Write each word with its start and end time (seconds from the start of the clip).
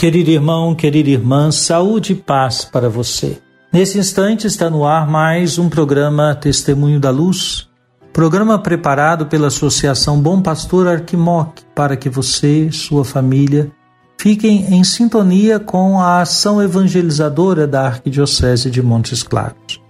Querido 0.00 0.30
irmão, 0.30 0.74
querida 0.74 1.10
irmã, 1.10 1.50
saúde 1.50 2.14
e 2.14 2.16
paz 2.16 2.64
para 2.64 2.88
você. 2.88 3.36
Nesse 3.70 3.98
instante 3.98 4.46
está 4.46 4.70
no 4.70 4.86
ar 4.86 5.06
mais 5.06 5.58
um 5.58 5.68
programa 5.68 6.34
Testemunho 6.34 6.98
da 6.98 7.10
Luz, 7.10 7.68
programa 8.10 8.58
preparado 8.58 9.26
pela 9.26 9.48
Associação 9.48 10.18
Bom 10.18 10.40
Pastor 10.40 10.88
Arquimoc 10.88 11.60
para 11.74 11.98
que 11.98 12.08
você 12.08 12.72
sua 12.72 13.04
família 13.04 13.70
fiquem 14.16 14.74
em 14.74 14.82
sintonia 14.84 15.60
com 15.60 16.00
a 16.00 16.22
ação 16.22 16.62
evangelizadora 16.62 17.66
da 17.66 17.82
Arquidiocese 17.86 18.70
de 18.70 18.80
Montes 18.80 19.22
Claros. 19.22 19.82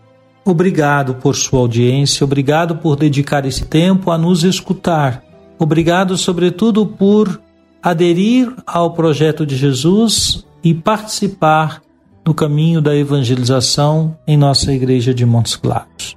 Obrigado 0.44 1.14
por 1.14 1.36
sua 1.36 1.60
audiência, 1.60 2.24
obrigado 2.24 2.78
por 2.78 2.96
dedicar 2.96 3.46
esse 3.46 3.64
tempo 3.64 4.10
a 4.10 4.18
nos 4.18 4.42
escutar. 4.42 5.22
Obrigado, 5.56 6.16
sobretudo, 6.16 6.84
por 6.84 7.40
aderir 7.82 8.52
ao 8.66 8.92
projeto 8.92 9.46
de 9.46 9.56
Jesus 9.56 10.44
e 10.62 10.74
participar 10.74 11.82
do 12.24 12.34
caminho 12.34 12.80
da 12.80 12.94
evangelização 12.94 14.16
em 14.26 14.36
nossa 14.36 14.72
igreja 14.72 15.14
de 15.14 15.24
Montes 15.24 15.56
Claros. 15.56 16.16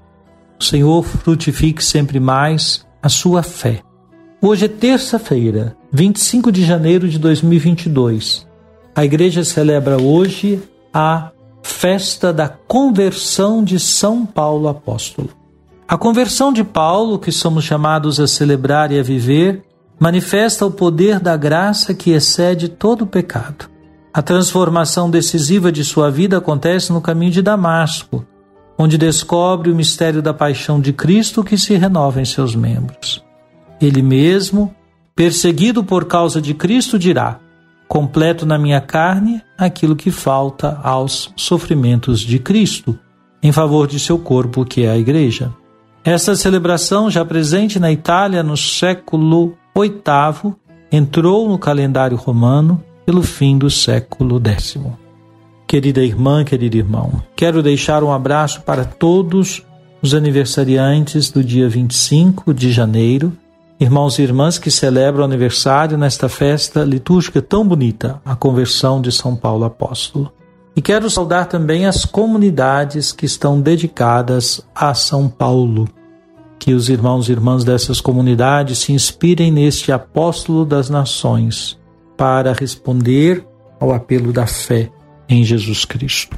O 0.59 0.63
Senhor 0.63 1.03
frutifique 1.03 1.83
sempre 1.83 2.19
mais 2.19 2.85
a 3.01 3.09
sua 3.09 3.41
fé. 3.41 3.81
Hoje 4.41 4.65
é 4.65 4.67
terça-feira, 4.67 5.75
25 5.91 6.51
de 6.51 6.65
janeiro 6.65 7.07
de 7.07 7.17
2022. 7.17 8.45
A 8.95 9.05
igreja 9.05 9.43
celebra 9.43 10.01
hoje 10.01 10.61
a 10.93 11.31
festa 11.63 12.33
da 12.33 12.49
conversão 12.49 13.63
de 13.63 13.79
São 13.79 14.25
Paulo 14.25 14.67
apóstolo. 14.67 15.29
A 15.87 15.97
conversão 15.97 16.51
de 16.51 16.63
Paulo, 16.63 17.17
que 17.17 17.31
somos 17.31 17.63
chamados 17.63 18.19
a 18.19 18.27
celebrar 18.27 18.91
e 18.91 18.99
a 18.99 19.03
viver, 19.03 19.63
manifesta 20.03 20.65
o 20.65 20.69
poder 20.69 21.17
da 21.17 21.37
graça 21.37 21.93
que 21.93 22.11
excede 22.11 22.67
todo 22.67 23.03
o 23.03 23.07
pecado. 23.07 23.69
A 24.13 24.21
transformação 24.21 25.09
decisiva 25.09 25.71
de 25.71 25.81
sua 25.81 26.11
vida 26.11 26.39
acontece 26.39 26.91
no 26.91 26.99
caminho 26.99 27.31
de 27.31 27.41
Damasco, 27.41 28.25
onde 28.77 28.97
descobre 28.97 29.71
o 29.71 29.75
mistério 29.75 30.21
da 30.21 30.33
paixão 30.33 30.81
de 30.81 30.91
Cristo 30.91 31.41
que 31.41 31.57
se 31.57 31.75
renova 31.75 32.19
em 32.19 32.25
seus 32.25 32.53
membros. 32.53 33.23
Ele 33.79 34.01
mesmo, 34.01 34.75
perseguido 35.15 35.85
por 35.85 36.03
causa 36.03 36.41
de 36.41 36.53
Cristo, 36.53 36.99
dirá: 36.99 37.39
Completo 37.87 38.45
na 38.45 38.57
minha 38.57 38.81
carne 38.81 39.41
aquilo 39.57 39.95
que 39.95 40.11
falta 40.11 40.81
aos 40.83 41.31
sofrimentos 41.37 42.19
de 42.19 42.39
Cristo, 42.39 42.99
em 43.41 43.53
favor 43.53 43.87
de 43.87 43.97
seu 44.01 44.19
corpo, 44.19 44.65
que 44.65 44.83
é 44.83 44.91
a 44.91 44.97
Igreja. 44.97 45.53
Esta 46.03 46.35
celebração, 46.35 47.09
já 47.09 47.23
presente 47.23 47.79
na 47.79 47.89
Itália 47.89 48.43
no 48.43 48.57
século 48.57 49.57
VIII, 49.75 50.53
entrou 50.91 51.49
no 51.49 51.57
calendário 51.57 52.15
romano 52.15 52.83
pelo 53.05 53.23
fim 53.23 53.57
do 53.57 53.69
século 53.69 54.39
X. 54.39 54.77
Querida 55.67 56.01
irmã, 56.01 56.43
querido 56.43 56.77
irmão, 56.77 57.21
quero 57.35 57.63
deixar 57.63 58.03
um 58.03 58.13
abraço 58.13 58.61
para 58.61 58.85
todos 58.85 59.63
os 60.01 60.13
aniversariantes 60.13 61.31
do 61.31 61.43
dia 61.43 61.67
25 61.67 62.53
de 62.53 62.71
janeiro, 62.71 63.33
irmãos 63.79 64.19
e 64.19 64.21
irmãs 64.21 64.59
que 64.59 64.69
celebram 64.69 65.23
aniversário 65.23 65.97
nesta 65.97 66.29
festa 66.29 66.83
litúrgica 66.83 67.41
tão 67.41 67.67
bonita, 67.67 68.21
a 68.23 68.35
conversão 68.35 69.01
de 69.01 69.11
São 69.11 69.35
Paulo 69.35 69.65
Apóstolo. 69.65 70.31
E 70.75 70.81
quero 70.81 71.09
saudar 71.09 71.47
também 71.47 71.85
as 71.85 72.03
comunidades 72.05 73.11
que 73.11 73.25
estão 73.25 73.61
dedicadas 73.61 74.61
a 74.75 74.93
São 74.93 75.29
Paulo. 75.29 75.87
Que 76.63 76.73
os 76.73 76.87
irmãos 76.87 77.27
e 77.27 77.33
irmãs 77.33 77.65
dessas 77.65 77.99
comunidades 77.99 78.77
se 78.77 78.93
inspirem 78.93 79.51
neste 79.51 79.91
apóstolo 79.91 80.63
das 80.63 80.89
nações 80.89 81.77
para 82.15 82.53
responder 82.53 83.45
ao 83.81 83.91
apelo 83.91 84.31
da 84.31 84.47
fé 84.47 84.89
em 85.27 85.43
Jesus 85.43 85.83
Cristo. 85.83 86.37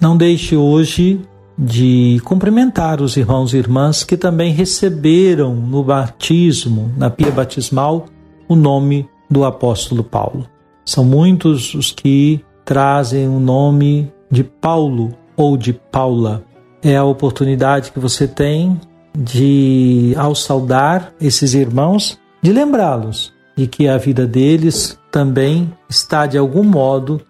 Não 0.00 0.16
deixe 0.16 0.56
hoje 0.56 1.20
de 1.58 2.18
cumprimentar 2.24 3.02
os 3.02 3.14
irmãos 3.18 3.52
e 3.52 3.58
irmãs 3.58 4.02
que 4.04 4.16
também 4.16 4.54
receberam 4.54 5.54
no 5.54 5.84
batismo, 5.84 6.90
na 6.96 7.10
pia 7.10 7.30
batismal, 7.30 8.06
o 8.48 8.56
nome 8.56 9.06
do 9.30 9.44
apóstolo 9.44 10.02
Paulo. 10.02 10.46
São 10.82 11.04
muitos 11.04 11.74
os 11.74 11.92
que 11.92 12.42
trazem 12.64 13.28
o 13.28 13.38
nome 13.38 14.10
de 14.30 14.42
Paulo 14.42 15.12
ou 15.36 15.58
de 15.58 15.74
Paula. 15.74 16.42
É 16.82 16.96
a 16.96 17.04
oportunidade 17.04 17.92
que 17.92 18.00
você 18.00 18.26
tem 18.26 18.80
de, 19.16 20.14
ao 20.16 20.34
saudar 20.34 21.12
esses 21.20 21.54
irmãos, 21.54 22.18
de 22.42 22.52
lembrá-los 22.52 23.34
de 23.56 23.66
que 23.66 23.88
a 23.88 23.96
vida 23.96 24.26
deles 24.26 24.98
também 25.10 25.72
está 25.88 26.26
de 26.26 26.36
algum 26.36 26.62
modo 26.62 27.22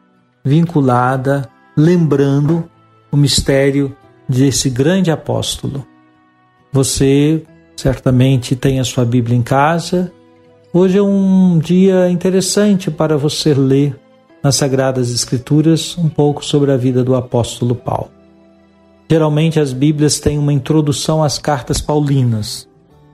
vinculada, 0.44 1.48
lembrando 1.76 2.68
o 3.12 3.16
mistério 3.16 3.94
desse 4.28 4.68
grande 4.68 5.10
apóstolo. 5.10 5.86
Você 6.72 7.44
certamente 7.76 8.56
tem 8.56 8.80
a 8.80 8.84
sua 8.84 9.04
Bíblia 9.04 9.36
em 9.36 9.42
casa. 9.42 10.12
Hoje 10.72 10.98
é 10.98 11.02
um 11.02 11.58
dia 11.58 12.10
interessante 12.10 12.90
para 12.90 13.16
você 13.16 13.54
ler 13.54 13.96
nas 14.42 14.56
Sagradas 14.56 15.12
Escrituras 15.12 15.96
um 15.96 16.08
pouco 16.08 16.44
sobre 16.44 16.72
a 16.72 16.76
vida 16.76 17.04
do 17.04 17.14
apóstolo 17.14 17.74
Paulo. 17.74 18.15
Geralmente 19.08 19.60
as 19.60 19.72
Bíblias 19.72 20.18
têm 20.18 20.38
uma 20.38 20.52
introdução 20.52 21.22
às 21.22 21.38
cartas 21.38 21.80
paulinas. 21.80 22.68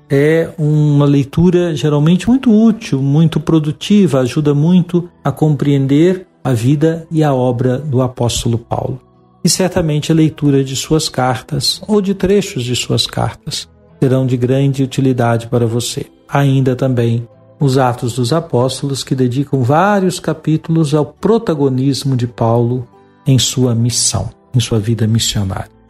É 0.09 0.51
uma 0.59 1.05
leitura 1.05 1.75
geralmente 1.75 2.29
muito 2.29 2.51
útil, 2.51 3.01
muito 3.01 3.39
produtiva, 3.39 4.21
ajuda 4.21 4.55
muito 4.55 5.09
a 5.25 5.31
compreender 5.31 6.27
a 6.45 6.53
vida 6.53 7.07
e 7.11 7.23
a 7.23 7.35
obra 7.35 7.79
do 7.79 8.03
apóstolo 8.03 8.59
Paulo. 8.59 9.01
E 9.45 9.49
certamente 9.49 10.13
a 10.13 10.15
leitura 10.15 10.62
de 10.62 10.77
suas 10.77 11.09
cartas 11.09 11.83
ou 11.87 12.00
de 12.00 12.15
trechos 12.15 12.62
de 12.65 12.77
suas 12.77 13.06
cartas 13.06 13.69
serão 14.00 14.27
de 14.27 14.37
grande 14.37 14.83
utilidade 14.83 15.47
para 15.47 15.67
você. 15.67 16.06
Ainda 16.29 16.75
também 16.75 17.27
os 17.61 17.79
Atos 17.79 18.15
dos 18.15 18.33
Apóstolos, 18.33 19.05
que 19.05 19.15
dedicam 19.15 19.62
vários 19.62 20.19
capítulos 20.19 20.95
ao 20.95 21.06
protagonismo 21.06 22.17
de 22.17 22.27
Paulo 22.27 22.87
em 23.27 23.38
sua 23.38 23.75
missão, 23.75 24.31
em 24.55 24.59
sua 24.59 24.81
vida 24.81 25.06
missionária. 25.06 25.81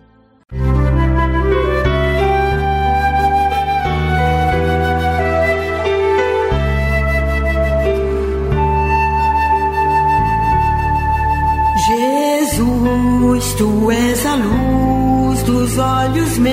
Tu 13.63 13.91
és 13.93 14.27
a 14.27 14.35
luz 14.35 15.43
dos 15.45 15.79
olhos 15.79 16.39
meus. 16.39 16.53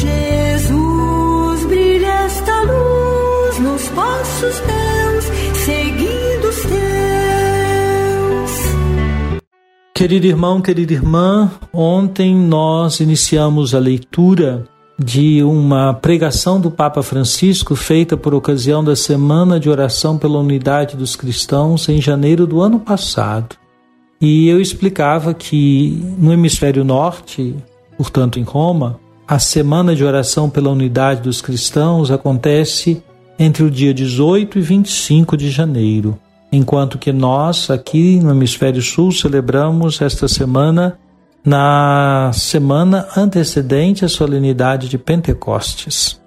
Jesus, 0.00 1.64
brilha 1.66 2.12
esta 2.26 2.62
luz 2.62 3.58
nos 3.58 3.88
passos 3.88 4.60
teus, 4.60 5.24
seguindo 5.64 6.48
os 6.48 6.56
teus. 6.62 8.52
Querido 9.92 10.26
irmão, 10.28 10.60
querida 10.60 10.92
irmã, 10.92 11.50
ontem 11.72 12.36
nós 12.36 13.00
iniciamos 13.00 13.74
a 13.74 13.80
leitura 13.80 14.68
de 14.98 15.42
uma 15.42 15.92
pregação 15.92 16.60
do 16.60 16.70
Papa 16.70 17.02
Francisco 17.02 17.74
feita 17.74 18.16
por 18.16 18.32
ocasião 18.32 18.82
da 18.82 18.94
Semana 18.94 19.58
de 19.58 19.68
Oração 19.68 20.16
pela 20.16 20.38
Unidade 20.38 20.96
dos 20.96 21.16
Cristãos 21.16 21.88
em 21.88 22.00
janeiro 22.00 22.46
do 22.46 22.60
ano 22.60 22.78
passado. 22.78 23.56
E 24.20 24.48
eu 24.48 24.60
explicava 24.60 25.34
que 25.34 26.00
no 26.16 26.32
hemisfério 26.32 26.84
norte, 26.84 27.56
portanto 27.96 28.38
em 28.38 28.42
Roma, 28.42 29.00
a 29.26 29.38
Semana 29.38 29.96
de 29.96 30.04
Oração 30.04 30.48
pela 30.48 30.70
Unidade 30.70 31.22
dos 31.22 31.40
Cristãos 31.40 32.10
acontece 32.10 33.02
entre 33.38 33.64
o 33.64 33.70
dia 33.70 33.92
18 33.92 34.58
e 34.58 34.62
25 34.62 35.36
de 35.36 35.50
janeiro, 35.50 36.16
enquanto 36.52 36.98
que 36.98 37.12
nós, 37.12 37.68
aqui 37.68 38.20
no 38.20 38.30
Hemisfério 38.30 38.80
Sul, 38.80 39.10
celebramos 39.10 40.00
esta 40.00 40.28
semana 40.28 40.96
na 41.44 42.30
semana 42.32 43.06
antecedente 43.16 44.04
à 44.04 44.08
solenidade 44.08 44.88
de 44.88 44.96
Pentecostes. 44.96 46.20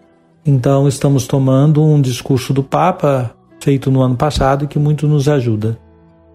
Então, 0.45 0.87
estamos 0.87 1.25
tomando 1.25 1.83
um 1.83 1.99
discurso 1.99 2.53
do 2.53 2.63
Papa 2.63 3.35
feito 3.59 3.89
no 3.89 4.01
ano 4.01 4.15
passado 4.15 4.67
que 4.67 4.77
muito 4.77 5.07
nos 5.07 5.27
ajuda. 5.27 5.77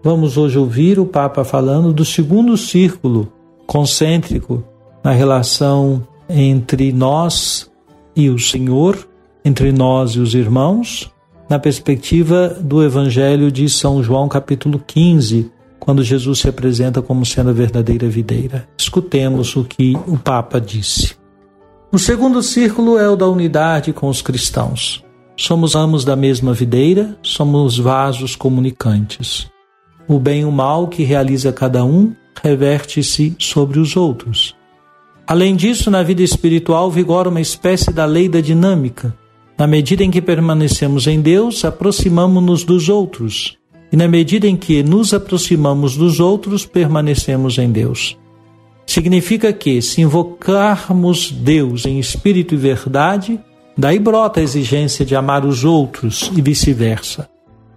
Vamos 0.03 0.37
hoje 0.37 0.57
ouvir 0.57 0.99
o 0.99 1.05
Papa 1.05 1.45
falando 1.45 1.93
do 1.93 2.03
segundo 2.03 2.57
círculo 2.57 3.31
concêntrico 3.65 4.63
na 5.01 5.11
relação 5.11 6.05
entre 6.29 6.91
nós 6.91 7.71
e 8.15 8.29
o 8.29 8.37
Senhor, 8.37 9.07
entre 9.45 9.71
nós 9.71 10.11
e 10.11 10.19
os 10.19 10.35
irmãos, 10.35 11.09
na 11.49 11.57
perspectiva 11.57 12.49
do 12.49 12.83
Evangelho 12.83 13.51
de 13.51 13.69
São 13.69 14.03
João, 14.03 14.27
capítulo 14.27 14.81
15, 14.85 15.49
quando 15.83 16.01
Jesus 16.01 16.39
se 16.39 16.47
apresenta 16.47 17.01
como 17.01 17.25
sendo 17.25 17.49
a 17.49 17.53
verdadeira 17.53 18.07
videira. 18.07 18.65
Escutemos 18.77 19.53
o 19.57 19.65
que 19.65 19.97
o 20.07 20.17
Papa 20.17 20.57
disse. 20.57 21.13
O 21.91 21.99
segundo 21.99 22.41
círculo 22.41 22.97
é 22.97 23.09
o 23.09 23.17
da 23.17 23.27
unidade 23.27 23.91
com 23.91 24.07
os 24.07 24.21
cristãos. 24.21 25.03
Somos 25.35 25.75
amos 25.75 26.05
da 26.05 26.15
mesma 26.15 26.53
videira, 26.53 27.17
somos 27.21 27.77
vasos 27.77 28.33
comunicantes. 28.33 29.51
O 30.07 30.19
bem 30.19 30.43
e 30.43 30.45
o 30.45 30.51
mal 30.53 30.87
que 30.87 31.03
realiza 31.03 31.51
cada 31.51 31.83
um 31.83 32.13
reverte-se 32.41 33.35
sobre 33.37 33.77
os 33.77 33.97
outros. 33.97 34.55
Além 35.27 35.53
disso, 35.53 35.91
na 35.91 36.01
vida 36.01 36.23
espiritual 36.23 36.89
vigora 36.89 37.27
uma 37.27 37.41
espécie 37.41 37.91
da 37.91 38.05
lei 38.05 38.29
da 38.29 38.39
dinâmica. 38.39 39.13
Na 39.59 39.67
medida 39.67 40.01
em 40.01 40.09
que 40.09 40.21
permanecemos 40.21 41.07
em 41.07 41.19
Deus, 41.19 41.65
aproximamos-nos 41.65 42.63
dos 42.63 42.87
outros 42.87 43.57
e 43.93 43.95
na 43.95 44.07
medida 44.07 44.47
em 44.47 44.57
que 44.57 44.81
nos 44.81 45.13
aproximamos 45.13 45.95
dos 45.95 46.19
outros, 46.19 46.65
permanecemos 46.65 47.59
em 47.59 47.71
Deus. 47.71 48.17
Significa 48.87 49.53
que, 49.53 49.83
se 49.83 50.01
invocarmos 50.01 51.31
Deus 51.31 51.85
em 51.85 51.99
espírito 51.99 52.55
e 52.55 52.57
verdade, 52.57 53.39
daí 53.77 53.99
brota 53.99 54.39
a 54.39 54.43
exigência 54.43 55.05
de 55.05 55.15
amar 55.15 55.45
os 55.45 55.63
outros 55.63 56.31
e 56.35 56.41
vice-versa. 56.41 57.29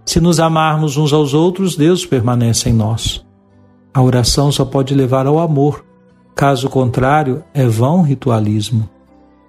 Se 0.03 0.19
nos 0.19 0.39
amarmos 0.39 0.97
uns 0.97 1.13
aos 1.13 1.35
outros, 1.35 1.75
Deus 1.75 2.03
permanece 2.03 2.67
em 2.67 2.73
nós. 2.73 3.23
A 3.93 4.01
oração 4.01 4.51
só 4.51 4.65
pode 4.65 4.95
levar 4.95 5.27
ao 5.27 5.37
amor, 5.37 5.85
caso 6.33 6.67
contrário, 6.67 7.43
é 7.53 7.67
vão 7.67 8.01
ritualismo. 8.01 8.89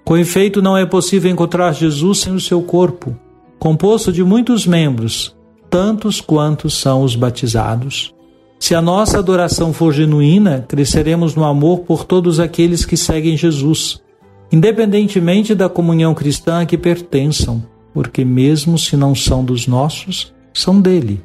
Com 0.05 0.19
efeito, 0.19 0.61
não 0.61 0.77
é 0.77 0.85
possível 0.85 1.31
encontrar 1.31 1.73
Jesus 1.73 2.19
sem 2.19 2.35
o 2.35 2.41
seu 2.41 2.61
corpo, 2.61 3.17
composto 3.59 4.13
de 4.13 4.23
muitos 4.23 4.67
membros, 4.67 5.35
tantos 5.71 6.21
quantos 6.21 6.79
são 6.79 7.03
os 7.03 7.15
batizados. 7.17 8.15
Se 8.59 8.75
a 8.75 8.83
nossa 8.83 9.19
adoração 9.19 9.73
for 9.73 9.93
genuína, 9.93 10.65
cresceremos 10.67 11.35
no 11.35 11.45
amor 11.45 11.81
por 11.81 12.05
todos 12.05 12.41
aqueles 12.41 12.85
que 12.85 12.97
seguem 12.97 13.37
Jesus, 13.37 14.03
independentemente 14.51 15.55
da 15.55 15.69
comunhão 15.69 16.15
cristã 16.15 16.61
a 16.61 16.67
que 16.67 16.77
pertençam, 16.77 17.63
porque, 17.95 18.25
mesmo 18.25 18.79
se 18.79 18.97
não 18.97 19.15
são 19.15 19.45
dos 19.45 19.67
nossos, 19.67 20.33
são 20.53 20.81
dele. 20.81 21.23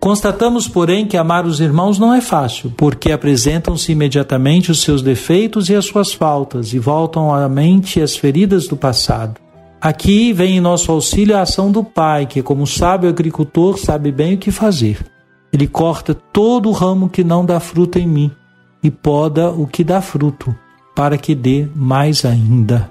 Constatamos, 0.00 0.66
porém, 0.66 1.04
que 1.04 1.18
amar 1.18 1.44
os 1.44 1.60
irmãos 1.60 1.98
não 1.98 2.14
é 2.14 2.22
fácil, 2.22 2.72
porque 2.74 3.12
apresentam-se 3.12 3.92
imediatamente 3.92 4.70
os 4.70 4.80
seus 4.80 5.02
defeitos 5.02 5.68
e 5.68 5.74
as 5.74 5.84
suas 5.84 6.14
faltas 6.14 6.72
e 6.72 6.78
voltam 6.78 7.34
à 7.34 7.46
mente 7.46 8.00
as 8.00 8.16
feridas 8.16 8.66
do 8.66 8.76
passado. 8.78 9.38
Aqui 9.80 10.34
vem 10.34 10.58
em 10.58 10.60
nosso 10.60 10.92
auxílio 10.92 11.34
a 11.34 11.40
ação 11.40 11.72
do 11.72 11.82
Pai, 11.82 12.26
que, 12.26 12.42
como 12.42 12.66
sábio 12.66 13.08
agricultor, 13.08 13.78
sabe 13.78 14.12
bem 14.12 14.34
o 14.34 14.38
que 14.38 14.50
fazer. 14.50 15.06
Ele 15.50 15.66
corta 15.66 16.12
todo 16.12 16.68
o 16.68 16.72
ramo 16.72 17.08
que 17.08 17.24
não 17.24 17.46
dá 17.46 17.58
fruto 17.58 17.98
em 17.98 18.06
mim 18.06 18.30
e 18.82 18.90
poda 18.90 19.50
o 19.50 19.66
que 19.66 19.82
dá 19.82 20.02
fruto, 20.02 20.54
para 20.94 21.16
que 21.16 21.34
dê 21.34 21.66
mais 21.74 22.26
ainda. 22.26 22.90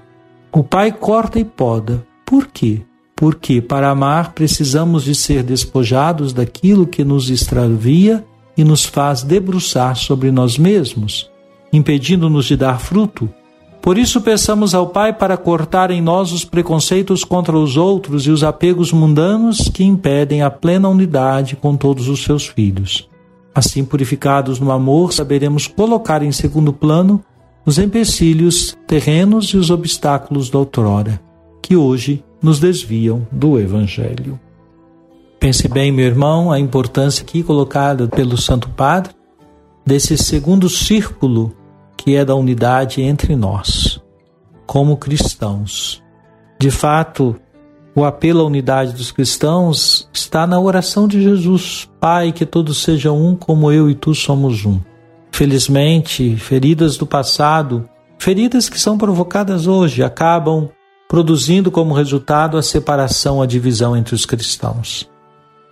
O 0.51 0.63
Pai 0.63 0.91
corta 0.91 1.39
e 1.39 1.45
poda. 1.45 2.03
Por 2.25 2.47
quê? 2.47 2.81
Porque 3.15 3.61
para 3.61 3.91
amar 3.91 4.33
precisamos 4.33 5.03
de 5.03 5.13
ser 5.13 5.43
despojados 5.43 6.33
daquilo 6.33 6.87
que 6.87 7.03
nos 7.03 7.29
extravia 7.29 8.25
e 8.57 8.63
nos 8.63 8.83
faz 8.83 9.21
debruçar 9.21 9.95
sobre 9.95 10.31
nós 10.31 10.57
mesmos, 10.57 11.29
impedindo-nos 11.71 12.45
de 12.45 12.57
dar 12.57 12.79
fruto 12.79 13.29
por 13.81 13.97
isso 13.97 14.21
peçamos 14.21 14.75
ao 14.75 14.87
Pai 14.87 15.13
para 15.13 15.37
cortar 15.37 15.89
em 15.89 16.01
nós 16.01 16.31
os 16.31 16.43
preconceitos 16.43 17.23
contra 17.23 17.57
os 17.57 17.77
outros 17.77 18.25
e 18.27 18.31
os 18.31 18.43
apegos 18.43 18.91
mundanos 18.91 19.69
que 19.69 19.83
impedem 19.83 20.41
a 20.41 20.49
plena 20.49 20.89
unidade 20.89 21.55
com 21.55 21.75
todos 21.75 22.07
os 22.09 22.23
seus 22.23 22.45
filhos. 22.45 23.09
Assim, 23.55 23.83
purificados 23.83 24.59
no 24.59 24.71
amor, 24.71 25.13
saberemos 25.13 25.65
colocar 25.65 26.21
em 26.21 26.31
segundo 26.31 26.71
plano 26.71 27.23
os 27.65 27.77
empecilhos 27.77 28.77
terrenos 28.87 29.47
e 29.49 29.57
os 29.57 29.69
obstáculos 29.69 30.49
da 30.49 30.59
outrora, 30.59 31.19
que 31.61 31.75
hoje 31.75 32.23
nos 32.41 32.59
desviam 32.59 33.27
do 33.31 33.59
Evangelho. 33.59 34.39
Pense 35.39 35.67
bem, 35.67 35.91
meu 35.91 36.05
irmão, 36.05 36.51
a 36.51 36.59
importância 36.59 37.23
aqui 37.23 37.41
colocada 37.43 38.07
pelo 38.07 38.37
Santo 38.37 38.69
Padre 38.69 39.13
desse 39.85 40.17
segundo 40.17 40.69
círculo 40.69 41.53
que 41.99 42.15
é 42.15 42.23
da 42.23 42.33
unidade 42.33 43.01
entre 43.01 43.35
nós, 43.35 44.01
como 44.65 44.95
cristãos. 44.95 46.01
De 46.57 46.71
fato, 46.71 47.35
o 47.93 48.05
apelo 48.05 48.39
à 48.39 48.45
unidade 48.45 48.93
dos 48.93 49.11
cristãos 49.11 50.09
está 50.13 50.47
na 50.47 50.57
oração 50.57 51.09
de 51.09 51.21
Jesus: 51.21 51.89
Pai, 51.99 52.31
que 52.31 52.45
todos 52.45 52.81
sejam 52.81 53.21
um 53.21 53.35
como 53.35 53.69
eu 53.69 53.89
e 53.89 53.95
tu 53.95 54.15
somos 54.15 54.65
um. 54.65 54.79
Felizmente, 55.29 56.37
feridas 56.37 56.95
do 56.95 57.05
passado, 57.05 57.87
feridas 58.17 58.69
que 58.69 58.79
são 58.79 58.97
provocadas 58.97 59.67
hoje, 59.67 60.01
acabam 60.01 60.69
produzindo 61.09 61.69
como 61.69 61.93
resultado 61.93 62.57
a 62.57 62.63
separação, 62.63 63.41
a 63.41 63.45
divisão 63.45 63.95
entre 63.95 64.15
os 64.15 64.25
cristãos. 64.25 65.09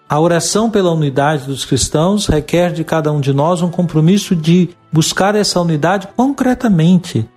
A 0.10 0.18
oração 0.20 0.70
pela 0.70 0.92
unidade 0.92 1.48
dos 1.48 1.66
cristãos 1.66 2.28
requer 2.28 2.72
de 2.72 2.86
cada 2.86 3.12
um 3.12 3.20
de 3.20 3.34
nós 3.34 3.62
um 3.62 3.70
compromisso 3.70 4.34
de 4.34 4.70
buscar 4.92 5.36
essa 5.36 5.60
unidade 5.60 6.08
concretamente. 6.16 7.28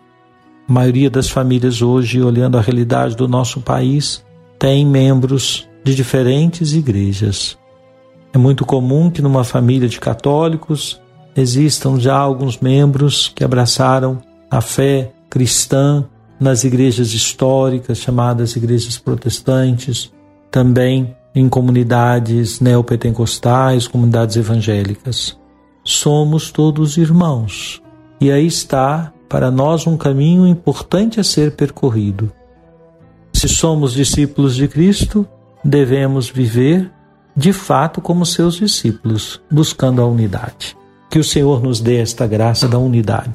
A 0.68 0.72
maioria 0.72 1.10
das 1.10 1.28
famílias 1.28 1.82
hoje, 1.82 2.22
olhando 2.22 2.56
a 2.56 2.60
realidade 2.60 3.16
do 3.16 3.26
nosso 3.26 3.60
país, 3.60 4.24
tem 4.56 4.86
membros 4.86 5.68
de 5.82 5.96
diferentes 5.96 6.72
igrejas. 6.72 7.58
É 8.32 8.38
muito 8.38 8.64
comum 8.64 9.10
que 9.10 9.20
numa 9.20 9.42
família 9.42 9.88
de 9.88 9.98
católicos 9.98 11.00
existam 11.34 11.98
já 11.98 12.16
alguns 12.16 12.60
membros 12.60 13.32
que 13.34 13.42
abraçaram 13.42 14.22
a 14.48 14.60
fé 14.60 15.10
cristã 15.28 16.04
nas 16.38 16.62
igrejas 16.62 17.12
históricas, 17.14 17.98
chamadas 17.98 18.54
igrejas 18.54 18.96
protestantes, 18.96 20.12
também 20.52 21.16
em 21.34 21.48
comunidades 21.48 22.60
neopentecostais, 22.60 23.86
comunidades 23.86 24.36
evangélicas. 24.36 25.38
Somos 25.84 26.50
todos 26.50 26.96
irmãos. 26.96 27.82
E 28.20 28.30
aí 28.30 28.46
está 28.46 29.12
para 29.28 29.50
nós 29.50 29.86
um 29.86 29.96
caminho 29.96 30.46
importante 30.46 31.20
a 31.20 31.24
ser 31.24 31.52
percorrido. 31.52 32.32
Se 33.32 33.48
somos 33.48 33.92
discípulos 33.92 34.56
de 34.56 34.66
Cristo, 34.66 35.26
devemos 35.64 36.28
viver 36.28 36.90
de 37.36 37.52
fato 37.52 38.00
como 38.00 38.26
seus 38.26 38.56
discípulos, 38.56 39.40
buscando 39.50 40.02
a 40.02 40.06
unidade. 40.06 40.76
Que 41.08 41.18
o 41.18 41.24
Senhor 41.24 41.62
nos 41.62 41.80
dê 41.80 41.96
esta 41.96 42.26
graça 42.26 42.68
da 42.68 42.78
unidade. 42.78 43.32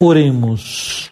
Oremos. 0.00 1.10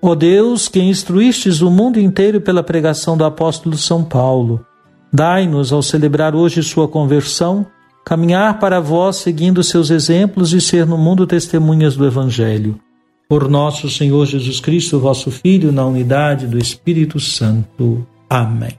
Ó 0.00 0.14
Deus, 0.14 0.66
que 0.66 0.80
instruístes 0.80 1.60
o 1.60 1.70
mundo 1.70 2.00
inteiro 2.00 2.40
pela 2.40 2.62
pregação 2.62 3.14
do 3.16 3.24
apóstolo 3.26 3.76
São 3.76 4.02
Paulo, 4.02 4.64
dai-nos, 5.12 5.70
ao 5.70 5.82
celebrar 5.82 6.34
hoje 6.34 6.62
sua 6.62 6.88
conversão, 6.88 7.66
caminhar 8.04 8.58
para 8.58 8.80
vós 8.80 9.16
seguindo 9.16 9.62
seus 9.62 9.90
exemplos 9.90 10.54
e 10.54 10.62
ser 10.62 10.86
no 10.86 10.96
mundo 10.96 11.26
testemunhas 11.26 11.94
do 11.94 12.06
Evangelho. 12.06 12.80
Por 13.28 13.50
nosso 13.50 13.90
Senhor 13.90 14.24
Jesus 14.24 14.60
Cristo, 14.60 14.98
vosso 14.98 15.30
Filho, 15.30 15.70
na 15.70 15.84
unidade 15.84 16.46
do 16.46 16.56
Espírito 16.56 17.20
Santo. 17.20 18.06
Amém. 18.30 18.78